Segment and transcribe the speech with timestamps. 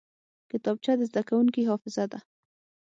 [0.51, 2.19] کتابچه د زده کوونکي حافظه ده